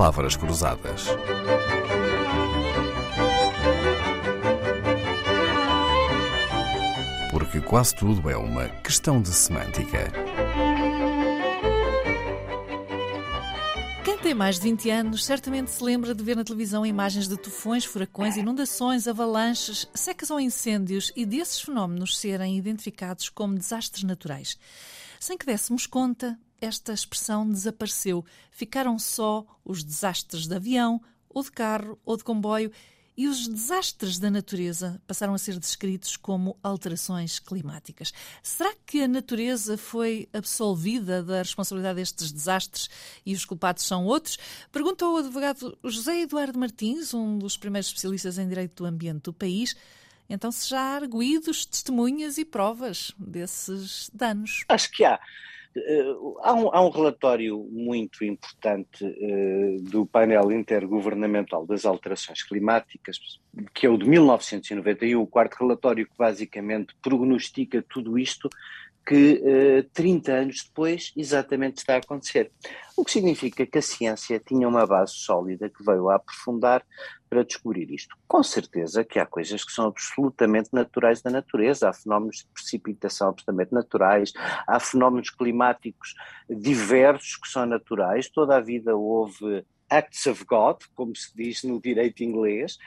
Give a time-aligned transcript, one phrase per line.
[0.00, 1.08] Palavras Cruzadas.
[7.30, 10.10] Porque quase tudo é uma questão de semântica.
[14.02, 17.36] Quem tem mais de 20 anos certamente se lembra de ver na televisão imagens de
[17.36, 24.56] tufões, furacões, inundações, avalanches, secas ou incêndios e desses fenómenos serem identificados como desastres naturais.
[25.20, 28.24] Sem que dessemos conta, esta expressão desapareceu.
[28.50, 32.72] Ficaram só os desastres de avião, ou de carro, ou de comboio,
[33.16, 38.14] e os desastres da natureza passaram a ser descritos como alterações climáticas.
[38.42, 42.88] Será que a natureza foi absolvida da responsabilidade destes desastres
[43.26, 44.38] e os culpados são outros?
[44.72, 49.34] Pergunta ao advogado José Eduardo Martins, um dos primeiros especialistas em direito do ambiente do
[49.34, 49.76] país.
[50.26, 54.64] Então, se já há arguídos, testemunhas e provas desses danos?
[54.68, 55.20] Acho que há.
[55.76, 63.18] Uh, há, um, há, um, relatório muito importante uh, do painel intergovernamental das alterações climáticas,
[63.72, 68.48] que é o de 1991, o quarto relatório que basicamente prognostica tudo isto
[69.06, 72.50] que uh, eh, 30 anos depois exatamente está a acontecer.
[72.96, 76.84] O que significa que a ciência tinha uma base sólida que veio a aprofundar
[77.28, 78.16] para descobrir isto.
[78.26, 83.28] Com certeza que há coisas que são absolutamente naturais da natureza, há fenómenos de precipitação
[83.28, 84.32] absolutamente naturais,
[84.66, 86.14] há fenómenos climáticos
[86.48, 91.80] diversos que são naturais, toda a vida houve acts of God, como se diz no
[91.80, 92.78] direito inglês,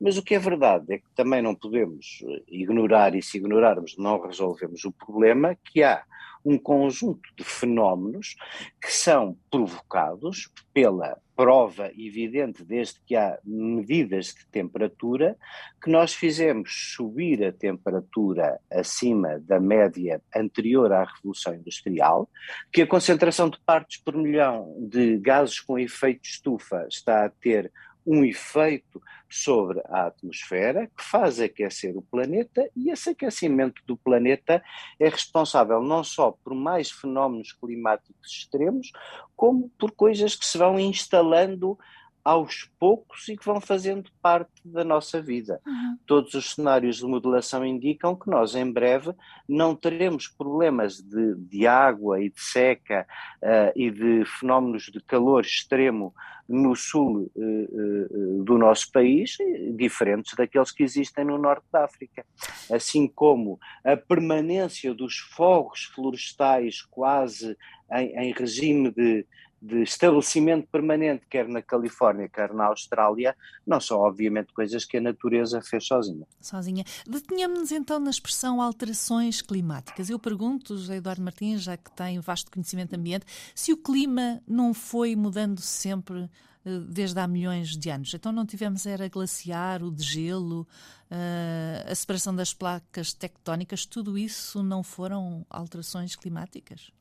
[0.00, 4.20] mas o que é verdade é que também não podemos ignorar, e se ignorarmos não
[4.20, 6.02] resolvemos o problema, que há
[6.44, 8.36] um conjunto de fenómenos
[8.80, 15.36] que são provocados pela prova evidente, desde que há medidas de temperatura,
[15.82, 22.28] que nós fizemos subir a temperatura acima da média anterior à Revolução Industrial,
[22.72, 27.70] que a concentração de partes por milhão de gases com efeito estufa está a ter
[28.06, 34.62] um efeito sobre a atmosfera que faz aquecer o planeta e esse aquecimento do planeta
[35.00, 38.92] é responsável não só por mais fenómenos climáticos extremos,
[39.34, 41.76] como por coisas que se vão instalando
[42.26, 45.60] aos poucos e que vão fazendo parte da nossa vida.
[45.64, 45.96] Uhum.
[46.04, 49.14] Todos os cenários de modelação indicam que nós, em breve,
[49.48, 53.06] não teremos problemas de, de água e de seca
[53.40, 56.12] uh, e de fenómenos de calor extremo
[56.48, 59.36] no sul uh, uh, do nosso país,
[59.76, 62.26] diferentes daqueles que existem no norte da África.
[62.68, 67.56] Assim como a permanência dos fogos florestais quase
[67.92, 69.24] em, em regime de
[69.66, 75.00] de estabelecimento permanente, quer na Califórnia, quer na Austrália, não são obviamente coisas que a
[75.00, 76.26] natureza fez sozinha.
[76.40, 76.84] Sozinha.
[77.06, 80.08] Detenhamos-nos então na expressão alterações climáticas.
[80.08, 84.72] Eu pergunto, José Eduardo Martins, já que tem vasto conhecimento ambiente, se o clima não
[84.72, 86.30] foi mudando sempre
[86.64, 88.14] eh, desde há milhões de anos.
[88.14, 90.66] Então não tivemos era glaciar, o degelo,
[91.10, 96.92] eh, a separação das placas tectónicas, tudo isso não foram alterações climáticas?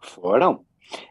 [0.00, 0.64] Foram,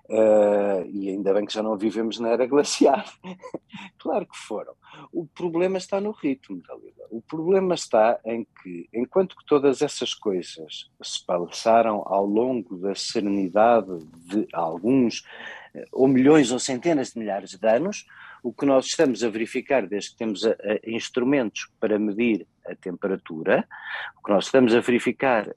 [0.10, 3.04] Uh, e ainda bem que já não vivemos na era glacial.
[3.98, 4.74] claro que foram.
[5.12, 7.04] O problema está no ritmo da vida.
[7.10, 12.94] O problema está em que, enquanto que todas essas coisas se passaram ao longo da
[12.94, 13.98] serenidade
[14.28, 15.26] de alguns,
[15.74, 18.06] eh, ou milhões ou centenas de milhares de anos,
[18.44, 22.76] o que nós estamos a verificar, desde que temos a, a instrumentos para medir a
[22.76, 23.68] temperatura,
[24.20, 25.54] o que nós estamos a verificar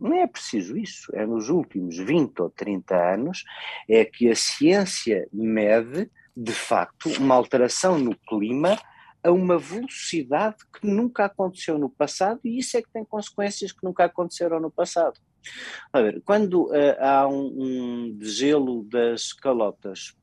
[0.00, 3.44] não é preciso isso, é nos últimos 20 ou 30 anos
[3.88, 8.78] é que a ciência mede, de facto, uma alteração no clima
[9.22, 13.84] a uma velocidade que nunca aconteceu no passado e isso é que tem consequências que
[13.84, 15.20] nunca aconteceram no passado.
[15.92, 20.14] A ver, quando uh, há um, um degelo das calotas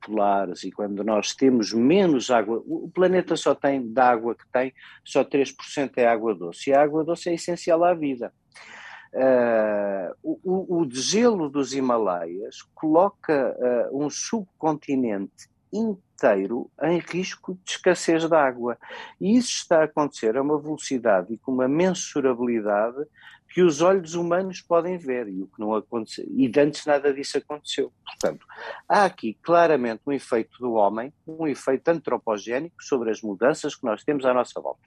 [0.00, 4.72] polares e quando nós temos menos água, o planeta só tem, da água que tem,
[5.04, 6.70] só 3% é água doce.
[6.70, 8.32] E a água doce é essencial à vida.
[9.16, 13.56] Uh, o, o degelo dos Himalaias coloca
[13.90, 18.76] uh, um subcontinente inteiro em risco de escassez de água.
[19.18, 23.06] E isso está a acontecer a uma velocidade e com uma mensurabilidade
[23.56, 27.38] que os olhos humanos podem ver e o que não aconteceu e antes nada disso
[27.38, 27.90] aconteceu.
[28.04, 28.44] Portanto,
[28.86, 34.04] há aqui claramente um efeito do homem, um efeito antropogénico sobre as mudanças que nós
[34.04, 34.82] temos à nossa volta.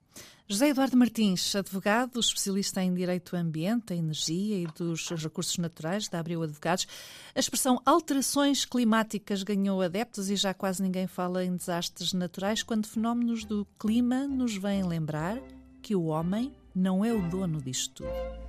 [0.48, 6.20] José Eduardo Martins, advogado, especialista em direito do ambiente, energia e dos recursos naturais da
[6.20, 6.86] Abreu Advogados.
[7.34, 12.86] A expressão alterações climáticas ganhou adeptos e já quase ninguém fala em desastres naturais quando
[12.86, 15.40] fenómenos do clima nos vêm lembrar
[15.82, 18.49] que o homem não é o dono disto tudo.